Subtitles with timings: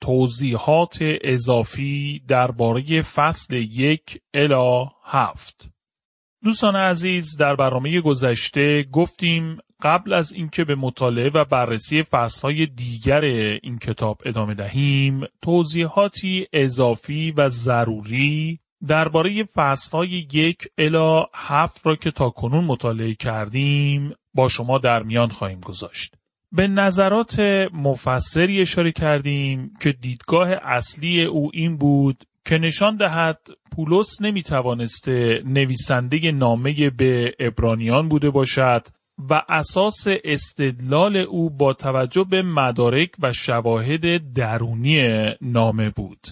[0.00, 5.68] توضیحات اضافی درباره فصل یک الا هفت
[6.44, 13.20] دوستان عزیز در برنامه گذشته گفتیم قبل از اینکه به مطالعه و بررسی فصلهای دیگر
[13.62, 22.10] این کتاب ادامه دهیم توضیحاتی اضافی و ضروری درباره فصلهای یک الا هفت را که
[22.10, 26.14] تا کنون مطالعه کردیم با شما در میان خواهیم گذاشت.
[26.56, 27.40] به نظرات
[27.72, 33.38] مفسری اشاره کردیم که دیدگاه اصلی او این بود که نشان دهد
[33.72, 38.86] پولس نمی توانسته نویسنده نامه به ابرانیان بوده باشد
[39.30, 46.26] و اساس استدلال او با توجه به مدارک و شواهد درونی نامه بود.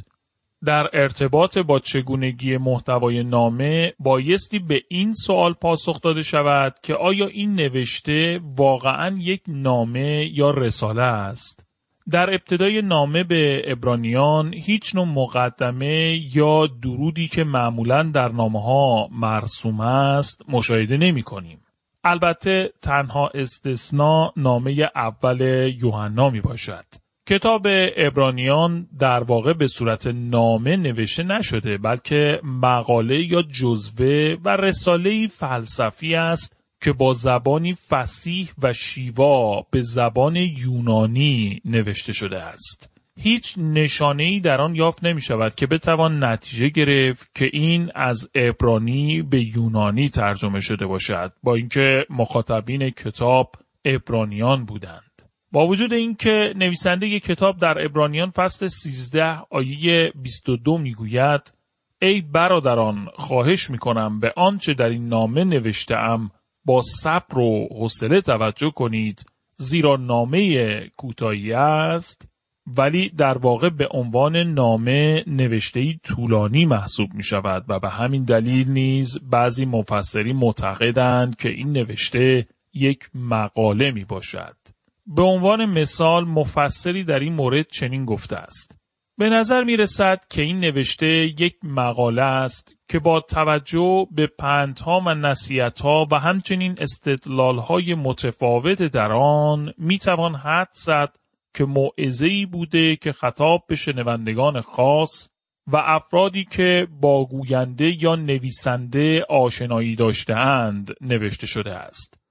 [0.65, 7.27] در ارتباط با چگونگی محتوای نامه بایستی به این سوال پاسخ داده شود که آیا
[7.27, 11.67] این نوشته واقعا یک نامه یا رساله است؟
[12.11, 19.09] در ابتدای نامه به ابرانیان هیچ نوع مقدمه یا درودی که معمولا در نامه ها
[19.13, 21.61] مرسوم است مشاهده نمی کنیم.
[22.05, 25.41] البته تنها استثنا نامه اول
[25.83, 27.04] یوحنا می باشد.
[27.27, 35.27] کتاب ابرانیان در واقع به صورت نامه نوشته نشده بلکه مقاله یا جزوه و رساله
[35.27, 42.91] فلسفی است که با زبانی فسیح و شیوا به زبان یونانی نوشته شده است.
[43.21, 48.31] هیچ نشانه ای در آن یافت نمی شود که بتوان نتیجه گرفت که این از
[48.35, 53.53] ابرانی به یونانی ترجمه شده باشد با اینکه مخاطبین کتاب
[53.85, 55.14] ابرانیان بودند.
[55.55, 61.55] با وجود اینکه نویسنده کتاب در ابرانیان فصل 13 آیه 22 می‌گوید
[62.03, 66.31] ای برادران خواهش می‌کنم به آنچه در این نامه نوشته ام
[66.65, 69.25] با صبر و حوصله توجه کنید
[69.57, 72.29] زیرا نامه کوتاهی است
[72.67, 78.71] ولی در واقع به عنوان نامه نوشته طولانی محسوب می شود و به همین دلیل
[78.71, 84.74] نیز بعضی مفسری معتقدند که این نوشته یک مقاله می باشد.
[85.07, 88.79] به عنوان مثال مفسری در این مورد چنین گفته است.
[89.19, 91.07] به نظر می رسد که این نوشته
[91.41, 99.13] یک مقاله است که با توجه به پندها و نصیحتها و همچنین استدلالهای متفاوت در
[99.13, 101.17] آن می توان حد زد
[101.55, 105.29] که موعظه‌ای بوده که خطاب به شنوندگان خاص
[105.67, 112.24] و افرادی که با گوینده یا نویسنده آشنایی داشتهاند نوشته شده است.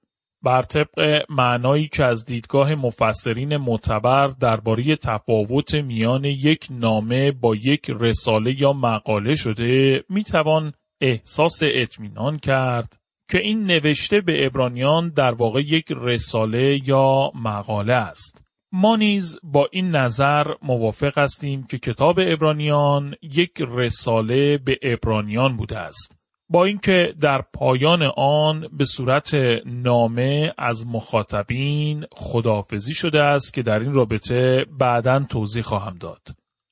[0.44, 7.90] بر طبق معنایی که از دیدگاه مفسرین معتبر درباره تفاوت میان یک نامه با یک
[8.00, 12.96] رساله یا مقاله شده می‌توان احساس اطمینان کرد
[13.30, 18.44] که این نوشته به ابرانیان در واقع یک رساله یا مقاله است.
[18.72, 25.78] ما نیز با این نظر موافق هستیم که کتاب ابرانیان یک رساله به ابرانیان بوده
[25.78, 26.23] است.
[26.48, 29.34] با اینکه در پایان آن به صورت
[29.66, 36.20] نامه از مخاطبین خداحافظی شده است که در این رابطه بعدا توضیح خواهم داد.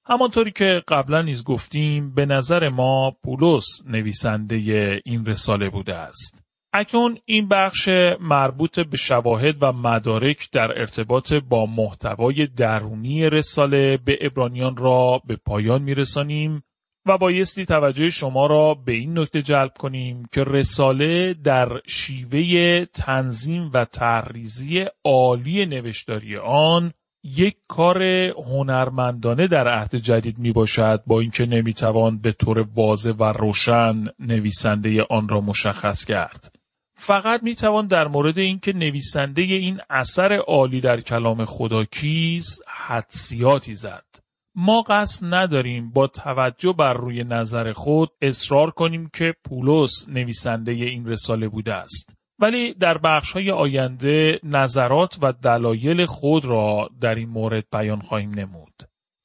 [0.04, 4.56] همانطوری که قبلا نیز گفتیم به نظر ما پولس نویسنده
[5.04, 6.42] این رساله بوده است.
[6.74, 7.88] اکنون این بخش
[8.20, 15.36] مربوط به شواهد و مدارک در ارتباط با محتوای درونی رساله به ابرانیان را به
[15.36, 16.62] پایان میرسانیم
[17.06, 23.70] و بایستی توجه شما را به این نکته جلب کنیم که رساله در شیوه تنظیم
[23.74, 26.92] و تحریزی عالی نوشتاری آن
[27.24, 28.02] یک کار
[28.32, 34.04] هنرمندانه در عهد جدید می باشد با اینکه نمی توان به طور واضح و روشن
[34.18, 36.54] نویسنده آن را مشخص کرد.
[36.94, 43.74] فقط می توان در مورد اینکه نویسنده این اثر عالی در کلام خدا کیست حدسیاتی
[43.74, 44.21] زد.
[44.54, 51.06] ما قصد نداریم با توجه بر روی نظر خود اصرار کنیم که پولس نویسنده این
[51.06, 52.16] رساله بوده است.
[52.38, 58.30] ولی در بخش های آینده نظرات و دلایل خود را در این مورد بیان خواهیم
[58.30, 58.74] نمود.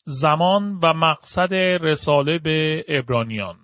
[0.06, 3.56] زمان و مقصد رساله به ابرانیان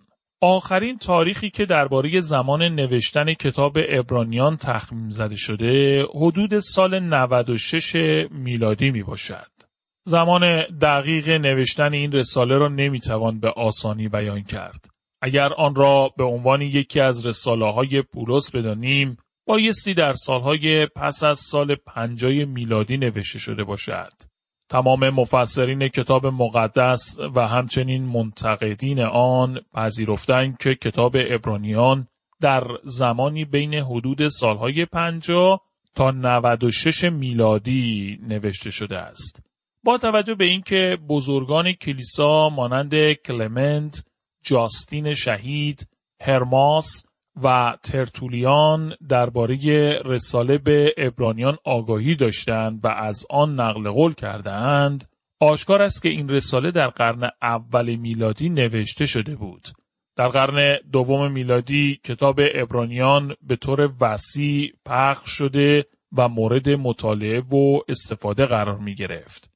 [0.42, 7.96] آخرین تاریخی که درباره زمان نوشتن کتاب ابرانیان تخمین زده شده حدود سال 96
[8.32, 9.53] میلادی می باشد.
[10.06, 14.86] زمان دقیق نوشتن این رساله را نمی‌توان به آسانی بیان کرد.
[15.22, 19.18] اگر آن را به عنوان یکی از رساله های پولس بدانیم
[19.48, 24.14] بایستی در سالهای پس از سال پنجای میلادی نوشته شده باشد.
[24.70, 32.08] تمام مفسرین کتاب مقدس و همچنین منتقدین آن پذیرفتند که کتاب ابرانیان
[32.42, 35.60] در زمانی بین حدود سالهای پنجا
[35.96, 39.53] تا 96 میلادی نوشته شده است.
[39.84, 44.06] با توجه به اینکه بزرگان کلیسا مانند کلمنت،
[44.44, 45.90] جاستین شهید،
[46.22, 47.06] هرماس
[47.44, 49.58] و ترتولیان درباره
[50.06, 55.10] رساله به ابرانیان آگاهی داشتند و از آن نقل قول کردند،
[55.40, 59.68] آشکار است که این رساله در قرن اول میلادی نوشته شده بود.
[60.16, 65.86] در قرن دوم میلادی کتاب ابرانیان به طور وسیع پخش شده
[66.18, 69.53] و مورد مطالعه و استفاده قرار می گرفت.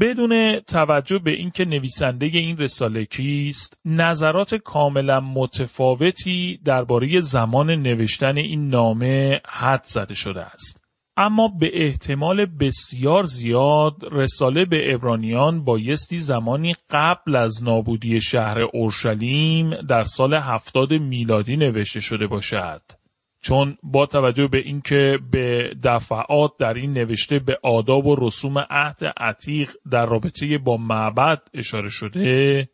[0.00, 8.68] بدون توجه به اینکه نویسنده این رساله کیست، نظرات کاملا متفاوتی درباره زمان نوشتن این
[8.68, 10.84] نامه حد زده شده است.
[11.16, 19.70] اما به احتمال بسیار زیاد رساله به ابرانیان بایستی زمانی قبل از نابودی شهر اورشلیم
[19.70, 22.99] در سال هفتاد میلادی نوشته شده باشد.
[23.42, 29.04] چون با توجه به اینکه به دفعات در این نوشته به آداب و رسوم عهد
[29.16, 32.68] عتیق در رابطه با معبد اشاره شده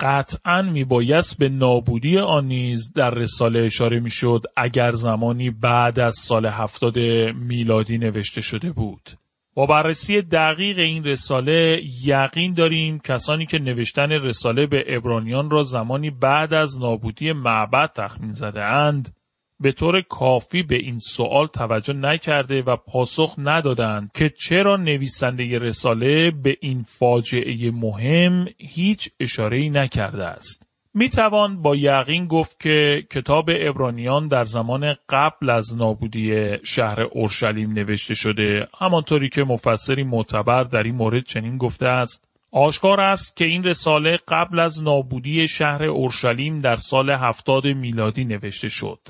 [0.00, 6.46] قطعا میبایست به نابودی آن نیز در رساله اشاره می‌شد اگر زمانی بعد از سال
[6.46, 6.98] هفتاد
[7.34, 9.10] میلادی نوشته شده بود.
[9.54, 16.10] با بررسی دقیق این رساله یقین داریم کسانی که نوشتن رساله به ابرانیان را زمانی
[16.10, 19.19] بعد از نابودی معبد تخمین زده اند
[19.60, 26.30] به طور کافی به این سوال توجه نکرده و پاسخ ندادند که چرا نویسنده رساله
[26.30, 30.66] به این فاجعه مهم هیچ اشاره نکرده است.
[30.94, 37.72] می توان با یقین گفت که کتاب ابرانیان در زمان قبل از نابودی شهر اورشلیم
[37.72, 43.44] نوشته شده همانطوری که مفسری معتبر در این مورد چنین گفته است آشکار است که
[43.44, 49.00] این رساله قبل از نابودی شهر اورشلیم در سال هفتاد میلادی نوشته شد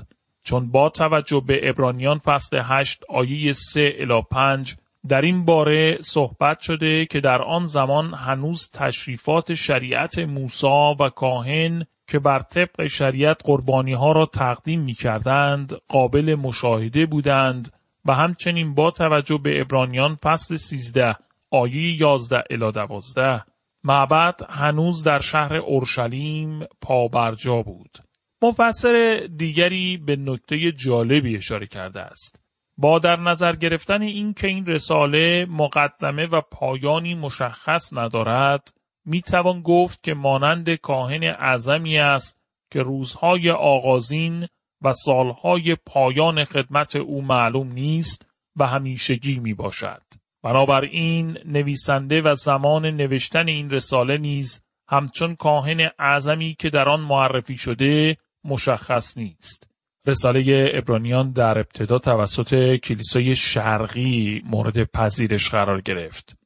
[0.42, 4.76] چون با توجه به ابرانیان فصل 8 آیه 3 الی 5
[5.08, 11.86] در این باره صحبت شده که در آن زمان هنوز تشریفات شریعت موسی و کاهن
[12.08, 17.72] که بر طبق شریعت قربانی ها را تقدیم می کردند قابل مشاهده بودند
[18.04, 21.16] و همچنین با توجه به ابرانیان فصل 13
[21.50, 23.44] آیه 11 الی 12
[23.84, 28.09] معبد هنوز در شهر اورشلیم پابرجا بود.
[28.42, 32.40] مفسر دیگری به نکته جالبی اشاره کرده است.
[32.78, 39.62] با در نظر گرفتن این که این رساله مقدمه و پایانی مشخص ندارد، می توان
[39.62, 42.40] گفت که مانند کاهن اعظمی است
[42.72, 44.46] که روزهای آغازین
[44.82, 48.26] و سالهای پایان خدمت او معلوم نیست
[48.56, 50.02] و همیشگی می باشد.
[50.42, 57.56] بنابراین نویسنده و زمان نوشتن این رساله نیز همچون کاهن اعظمی که در آن معرفی
[57.56, 59.66] شده مشخص نیست.
[60.06, 66.36] رساله ابرانیان در ابتدا توسط کلیسای شرقی مورد پذیرش قرار گرفت.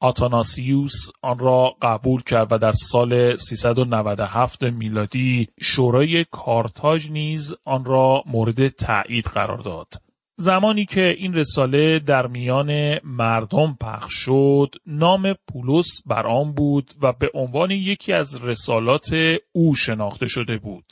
[0.00, 8.22] آتاناسیوس آن را قبول کرد و در سال 397 میلادی شورای کارتاژ نیز آن را
[8.26, 9.88] مورد تایید قرار داد.
[10.36, 17.12] زمانی که این رساله در میان مردم پخش شد، نام پولس بر آن بود و
[17.12, 19.16] به عنوان یکی از رسالات
[19.52, 20.86] او شناخته شده بود.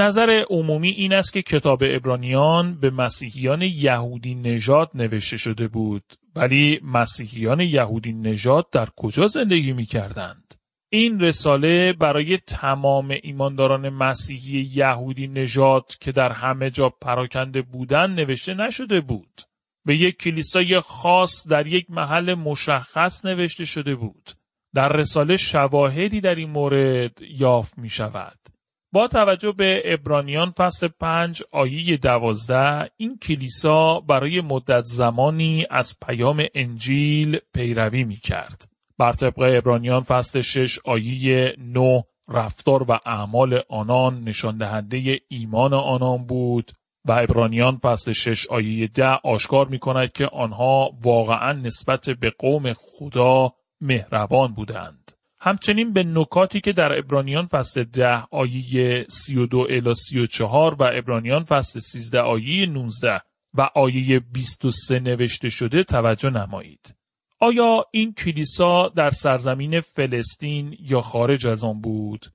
[0.00, 6.04] نظر عمومی این است که کتاب ابرانیان به مسیحیان یهودی نژاد نوشته شده بود
[6.36, 10.54] ولی مسیحیان یهودی نژاد در کجا زندگی می کردند؟
[10.90, 18.54] این رساله برای تمام ایمانداران مسیحی یهودی نژاد که در همه جا پراکنده بودند نوشته
[18.54, 19.42] نشده بود.
[19.86, 24.30] به یک کلیسای خاص در یک محل مشخص نوشته شده بود.
[24.74, 28.38] در رساله شواهدی در این مورد یافت می شود.
[28.92, 36.46] با توجه به ابرانیان فصل پنج آیه دوازده این کلیسا برای مدت زمانی از پیام
[36.54, 38.68] انجیل پیروی می کرد.
[38.98, 46.26] بر طبق ابرانیان فصل شش آیه نو رفتار و اعمال آنان نشان دهنده ایمان آنان
[46.26, 46.72] بود
[47.04, 52.72] و ابرانیان فصل شش آیه ده آشکار می کند که آنها واقعا نسبت به قوم
[52.72, 55.17] خدا مهربان بودند.
[55.40, 61.80] همچنین به نکاتی که در ابرانیان فصل ده آیه 32 الی 34 و ابرانیان فصل
[61.80, 63.20] 13 آیه 19
[63.54, 66.94] و آیه 23 نوشته شده توجه نمایید.
[67.40, 72.26] آیا این کلیسا در سرزمین فلسطین یا خارج از آن بود؟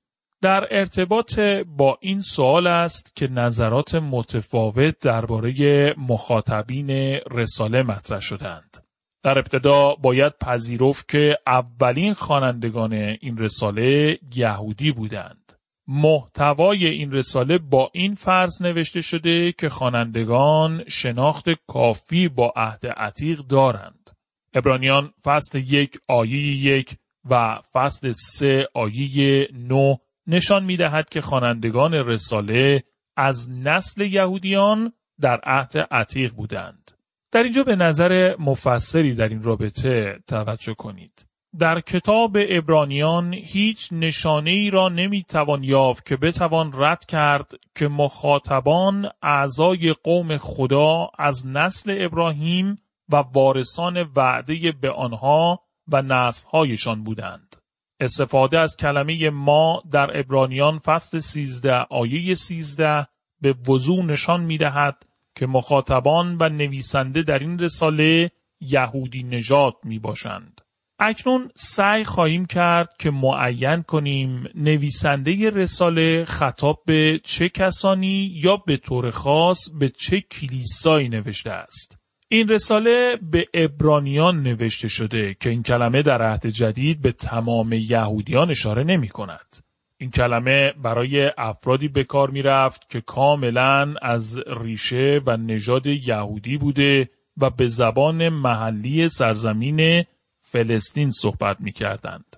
[0.42, 6.90] در ارتباط با این سوال است که نظرات متفاوت درباره مخاطبین
[7.30, 8.83] رساله مطرح شدند.
[9.24, 15.52] در ابتدا باید پذیرفت که اولین خوانندگان این رساله یهودی بودند.
[15.88, 23.38] محتوای این رساله با این فرض نوشته شده که خوانندگان شناخت کافی با عهد عتیق
[23.38, 24.10] دارند.
[24.54, 26.96] ابرانیان فصل یک آیه یک
[27.30, 32.84] و فصل سه آیه نو نشان می دهد که خوانندگان رساله
[33.16, 36.93] از نسل یهودیان در عهد عتیق بودند.
[37.34, 41.26] در اینجا به نظر مفسری در این رابطه توجه کنید.
[41.58, 47.88] در کتاب ابرانیان هیچ نشانه ای را نمی توان یافت که بتوان رد کرد که
[47.88, 57.56] مخاطبان اعضای قوم خدا از نسل ابراهیم و وارثان وعده به آنها و نسلهایشان بودند.
[58.00, 63.06] استفاده از کلمه ما در ابرانیان فصل 13 آیه 13
[63.40, 69.98] به وضوع نشان می دهد که مخاطبان و نویسنده در این رساله یهودی نجات می
[69.98, 70.60] باشند.
[70.98, 78.76] اکنون سعی خواهیم کرد که معین کنیم نویسنده رساله خطاب به چه کسانی یا به
[78.76, 81.98] طور خاص به چه کلیسایی نوشته است.
[82.28, 88.50] این رساله به ابرانیان نوشته شده که این کلمه در عهد جدید به تمام یهودیان
[88.50, 89.63] اشاره نمی کند.
[90.04, 96.58] این کلمه برای افرادی به کار می رفت که کاملا از ریشه و نژاد یهودی
[96.58, 100.04] بوده و به زبان محلی سرزمین
[100.40, 102.36] فلسطین صحبت می کردند.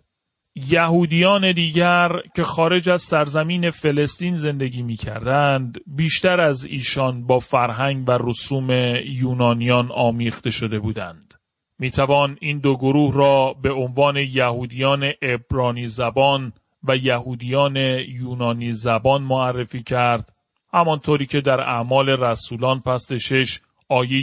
[0.54, 8.08] یهودیان دیگر که خارج از سرزمین فلسطین زندگی می کردند بیشتر از ایشان با فرهنگ
[8.08, 8.70] و رسوم
[9.04, 11.34] یونانیان آمیخته شده بودند.
[11.78, 16.52] می توان این دو گروه را به عنوان یهودیان ابرانی زبان
[16.84, 17.76] و یهودیان
[18.08, 20.32] یونانی زبان معرفی کرد
[20.72, 24.22] همانطوری که در اعمال رسولان فصل شش آیه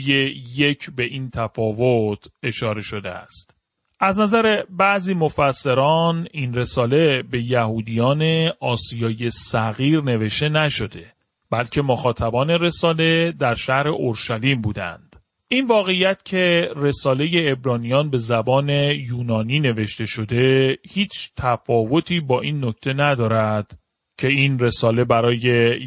[0.58, 3.56] یک به این تفاوت اشاره شده است.
[4.00, 11.14] از نظر بعضی مفسران این رساله به یهودیان آسیای صغیر نوشته نشده
[11.52, 15.13] بلکه مخاطبان رساله در شهر اورشلیم بودند.
[15.54, 22.94] این واقعیت که رساله ابرانیان به زبان یونانی نوشته شده هیچ تفاوتی با این نکته
[22.94, 23.80] ندارد
[24.18, 25.40] که این رساله برای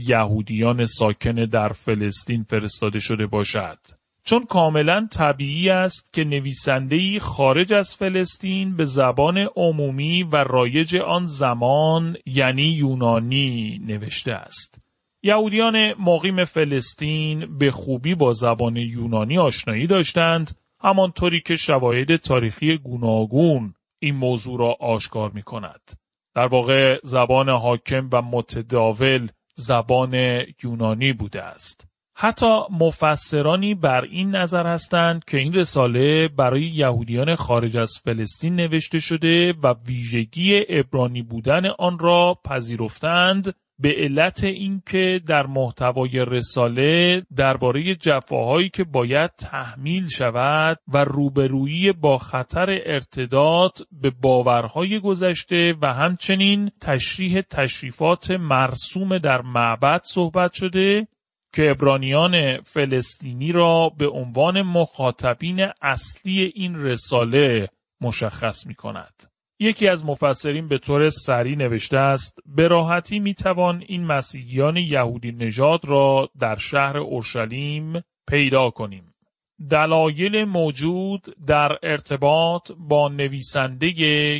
[0.09, 3.79] یهودیان ساکن در فلسطین فرستاده شده باشد.
[4.25, 11.27] چون کاملا طبیعی است که نویسندهی خارج از فلسطین به زبان عمومی و رایج آن
[11.27, 14.86] زمان یعنی یونانی نوشته است.
[15.27, 23.75] یهودیان مقیم فلسطین به خوبی با زبان یونانی آشنایی داشتند همانطوری که شواهد تاریخی گوناگون
[23.99, 25.81] این موضوع را آشکار می کند.
[26.35, 30.15] در واقع زبان حاکم و متداول زبان
[30.65, 31.87] یونانی بوده است.
[32.17, 38.99] حتی مفسرانی بر این نظر هستند که این رساله برای یهودیان خارج از فلسطین نوشته
[38.99, 47.95] شده و ویژگی ابرانی بودن آن را پذیرفتند به علت اینکه در محتوای رساله درباره
[47.95, 56.71] جفاهایی که باید تحمیل شود و روبرویی با خطر ارتداد به باورهای گذشته و همچنین
[56.81, 61.09] تشریح تشریفات مرسوم در معبد صحبت شده
[61.55, 67.69] که ابرانیان فلسطینی را به عنوان مخاطبین اصلی این رساله
[68.01, 69.36] مشخص می کند.
[69.59, 75.33] یکی از مفسرین به طور سریع نوشته است به راحتی می توان این مسیحیان یهودی
[75.33, 79.15] نژاد را در شهر اورشلیم پیدا کنیم.
[79.71, 83.91] دلایل موجود در ارتباط با نویسنده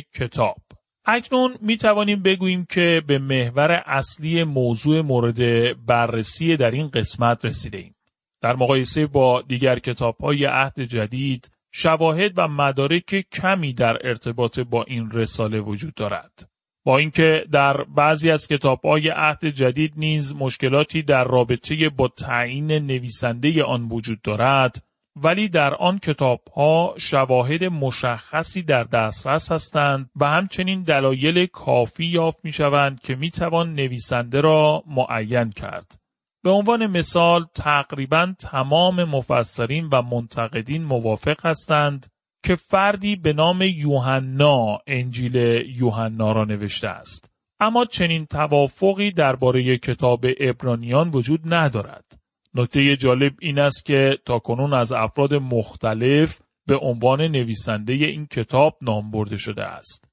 [0.01, 0.57] کتاب
[1.05, 5.39] اکنون می توانیم بگوییم که به محور اصلی موضوع مورد
[5.85, 7.95] بررسی در این قسمت رسیده ایم.
[8.41, 14.83] در مقایسه با دیگر کتاب های عهد جدید شواهد و مدارک کمی در ارتباط با
[14.83, 16.49] این رساله وجود دارد.
[16.85, 22.71] با اینکه در بعضی از کتاب های عهد جدید نیز مشکلاتی در رابطه با تعیین
[22.71, 24.83] نویسنده آن وجود دارد
[25.15, 32.39] ولی در آن کتاب ها شواهد مشخصی در دسترس هستند و همچنین دلایل کافی یافت
[32.43, 36.06] می شوند که می توان نویسنده را معین کرد.
[36.47, 42.07] به عنوان مثال تقریبا تمام مفسرین و منتقدین موافق هستند
[42.43, 45.35] که فردی به نام یوحنا انجیل
[45.79, 47.31] یوحنا را نوشته است.
[47.59, 52.05] اما چنین توافقی درباره کتاب ابرانیان وجود ندارد.
[52.53, 59.11] نکته جالب این است که تاکنون از افراد مختلف به عنوان نویسنده این کتاب نام
[59.11, 60.07] برده شده است.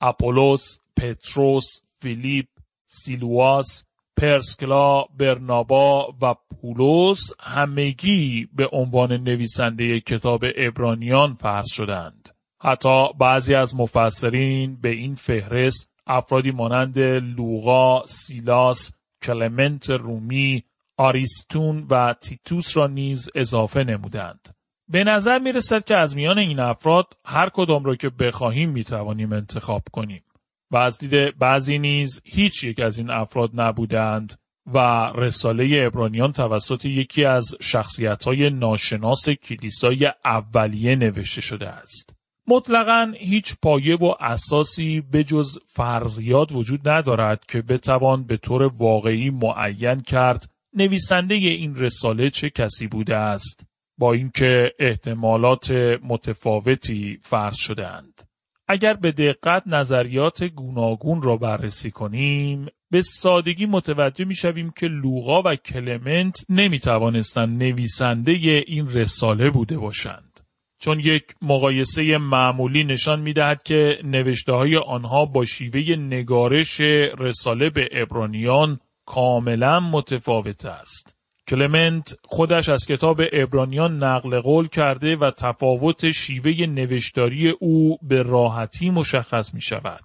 [0.00, 1.66] اپولوس، پتروس،
[1.98, 2.46] فیلیپ،
[2.86, 3.84] سیلواس،
[4.20, 12.28] پرسکلا، برنابا و پولس همگی به عنوان نویسنده کتاب ابرانیان فرض شدند.
[12.62, 20.64] حتی بعضی از مفسرین به این فهرست افرادی مانند لوقا، سیلاس، کلمنت رومی،
[20.96, 24.48] آریستون و تیتوس را نیز اضافه نمودند.
[24.88, 28.84] به نظر می رسد که از میان این افراد هر کدام را که بخواهیم می
[28.84, 30.22] توانیم انتخاب کنیم.
[30.70, 34.40] و از دید بعضی نیز هیچ یک از این افراد نبودند
[34.74, 34.78] و
[35.14, 42.14] رساله ابرانیان توسط یکی از شخصیت ناشناس کلیسای اولیه نوشته شده است.
[42.46, 49.30] مطلقا هیچ پایه و اساسی به جز فرضیات وجود ندارد که بتوان به طور واقعی
[49.30, 53.66] معین کرد نویسنده این رساله چه کسی بوده است
[53.98, 55.70] با اینکه احتمالات
[56.02, 58.29] متفاوتی فرض شدهاند.
[58.72, 65.42] اگر به دقت نظریات گوناگون را بررسی کنیم به سادگی متوجه می شویم که لوقا
[65.42, 68.32] و کلمنت نمی توانستند نویسنده
[68.66, 70.40] این رساله بوده باشند.
[70.80, 76.80] چون یک مقایسه معمولی نشان می دهد که نوشته های آنها با شیوه نگارش
[77.18, 81.19] رساله به ابرانیان کاملا متفاوت است.
[81.50, 88.90] کلمنت خودش از کتاب ابرانیان نقل قول کرده و تفاوت شیوه نوشتاری او به راحتی
[88.90, 90.04] مشخص می شود.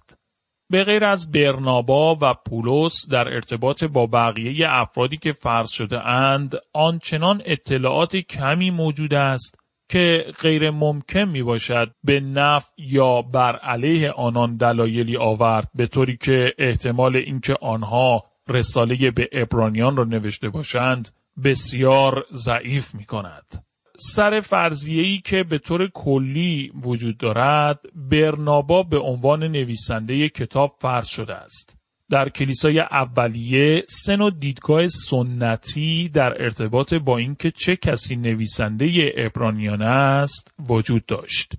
[0.70, 6.54] به غیر از برنابا و پولس در ارتباط با بقیه افرادی که فرض شده اند
[6.72, 9.58] آنچنان اطلاعات کمی موجود است
[9.90, 16.16] که غیر ممکن می باشد به نفع یا بر علیه آنان دلایلی آورد به طوری
[16.16, 21.08] که احتمال اینکه آنها رساله به ابرانیان را نوشته باشند
[21.44, 23.64] بسیار ضعیف می کند.
[23.98, 31.34] سر فرضیه‌ای که به طور کلی وجود دارد برنابا به عنوان نویسنده کتاب فرض شده
[31.34, 31.76] است.
[32.10, 39.82] در کلیسای اولیه سه نوع دیدگاه سنتی در ارتباط با اینکه چه کسی نویسنده ابرانیان
[39.82, 41.52] است وجود داشت.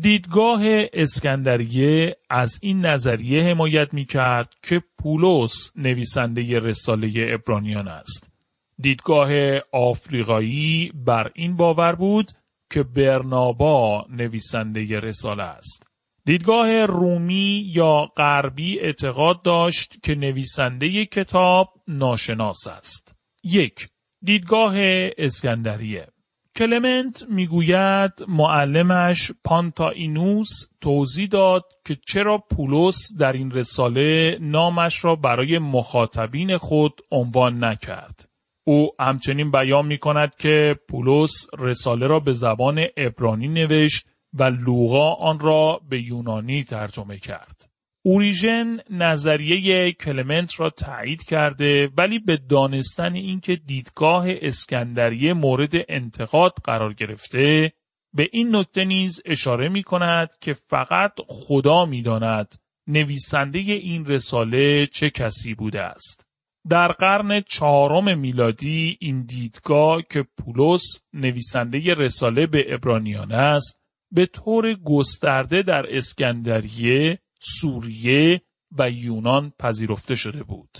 [0.00, 0.60] دیدگاه
[0.92, 8.37] اسکندریه از این نظریه حمایت می کرد که پولس نویسنده رساله ابرانیان است.
[8.80, 12.30] دیدگاه آفریقایی بر این باور بود
[12.70, 15.86] که برنابا نویسنده رساله است.
[16.24, 23.14] دیدگاه رومی یا غربی اعتقاد داشت که نویسنده کتاب ناشناس است.
[23.44, 23.88] یک
[24.24, 24.74] دیدگاه
[25.18, 26.08] اسکندریه
[26.56, 30.48] کلمنت می‌گوید معلمش پانتاینوس
[30.80, 38.27] توضیح داد که چرا پولس در این رساله نامش را برای مخاطبین خود عنوان نکرد.
[38.68, 45.14] او همچنین بیان می کند که پولس رساله را به زبان ابرانی نوشت و لوقا
[45.14, 47.70] آن را به یونانی ترجمه کرد.
[48.02, 56.94] اوریژن نظریه کلمنت را تایید کرده ولی به دانستن اینکه دیدگاه اسکندریه مورد انتقاد قرار
[56.94, 57.72] گرفته
[58.14, 62.54] به این نکته نیز اشاره می کند که فقط خدا می داند
[62.86, 66.27] نویسنده این رساله چه کسی بوده است.
[66.68, 73.80] در قرن چهارم میلادی این دیدگاه که پولس نویسنده رساله به ابرانیان است
[74.12, 78.42] به طور گسترده در اسکندریه، سوریه
[78.78, 80.78] و یونان پذیرفته شده بود.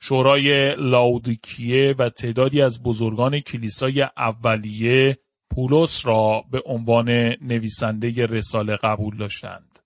[0.00, 5.18] شورای لاودیکیه و تعدادی از بزرگان کلیسای اولیه
[5.50, 7.10] پولس را به عنوان
[7.40, 9.78] نویسنده رساله قبول داشتند.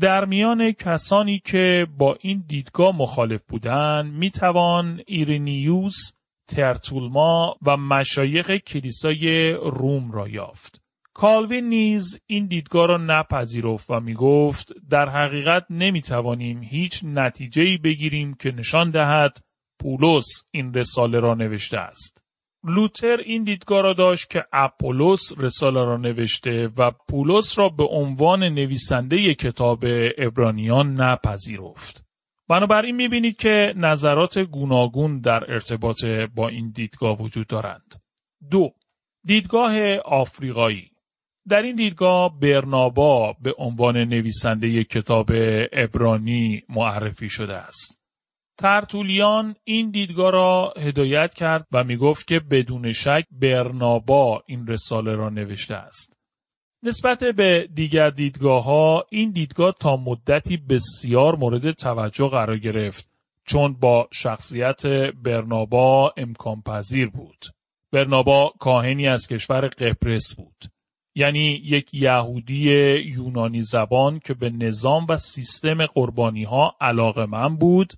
[0.00, 6.12] در میان کسانی که با این دیدگاه مخالف بودند می‌توان ایرینیوس،
[6.48, 10.80] ترتولیان و مشایخ کلیسای روم را یافت.
[11.14, 17.78] کالوین نیز این دیدگاه را نپذیرفت و می گفت در حقیقت نمی توانیم هیچ نتیجه
[17.84, 19.38] بگیریم که نشان دهد
[19.80, 22.23] پولس این رساله را نوشته است.
[22.64, 28.42] لوتر این دیدگاه را داشت که اپولوس رساله را نوشته و پولس را به عنوان
[28.42, 29.84] نویسنده کتاب
[30.18, 32.04] ابرانیان نپذیرفت.
[32.48, 38.02] بنابراین می‌بینید که نظرات گوناگون در ارتباط با این دیدگاه وجود دارند.
[38.50, 38.70] دو
[39.24, 40.90] دیدگاه آفریقایی
[41.48, 45.30] در این دیدگاه برنابا به عنوان نویسنده کتاب
[45.72, 48.03] ابرانی معرفی شده است.
[48.58, 55.14] ترتولیان این دیدگاه را هدایت کرد و می گفت که بدون شک برنابا این رساله
[55.14, 56.16] را نوشته است.
[56.82, 63.08] نسبت به دیگر دیدگاه ها این دیدگاه تا مدتی بسیار مورد توجه قرار گرفت
[63.44, 64.86] چون با شخصیت
[65.22, 67.44] برنابا امکان پذیر بود.
[67.92, 70.64] برنابا کاهنی از کشور قبرس بود.
[71.14, 77.92] یعنی یک یهودی یونانی زبان که به نظام و سیستم قربانی ها علاقه من بود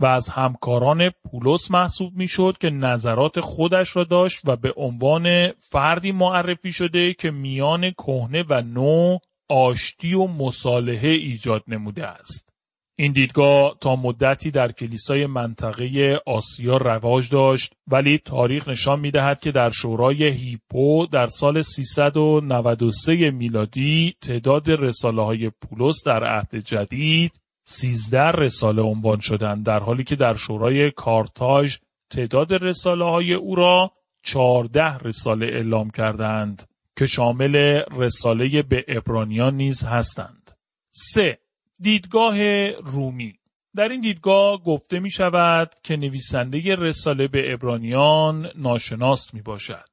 [0.00, 6.12] و از همکاران پولس محسوب می‌شد که نظرات خودش را داشت و به عنوان فردی
[6.12, 12.50] معرفی شده که میان کهنه و نو آشتی و مصالحه ایجاد نموده است.
[12.98, 19.40] این دیدگاه تا مدتی در کلیسای منطقه آسیا رواج داشت ولی تاریخ نشان می دهد
[19.40, 27.40] که در شورای هیپو در سال 393 میلادی تعداد رساله های پولس در عهد جدید
[27.72, 31.76] 13 رساله عنوان شدند در حالی که در شورای کارتاژ
[32.10, 37.56] تعداد رساله های او را 14 رساله اعلام کردند که شامل
[37.96, 40.50] رساله به ابرانیان نیز هستند.
[40.90, 41.38] 3.
[41.80, 43.34] دیدگاه رومی
[43.76, 49.88] در این دیدگاه گفته می شود که نویسنده رساله به ابرانیان ناشناس می باشد.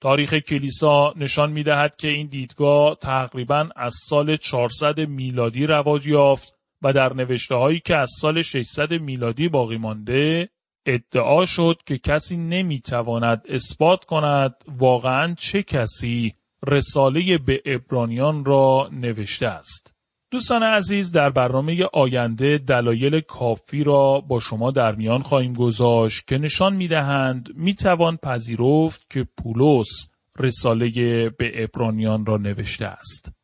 [0.00, 6.57] تاریخ کلیسا نشان می دهد که این دیدگاه تقریبا از سال 400 میلادی رواج یافت
[6.82, 10.48] و در نوشته هایی که از سال 600 میلادی باقی مانده
[10.86, 16.34] ادعا شد که کسی نمی تواند اثبات کند واقعا چه کسی
[16.66, 19.94] رساله به ابرانیان را نوشته است.
[20.30, 26.38] دوستان عزیز در برنامه آینده دلایل کافی را با شما در میان خواهیم گذاشت که
[26.38, 30.90] نشان می دهند می توان پذیرفت که پولس رساله
[31.30, 33.37] به ابرانیان را نوشته است.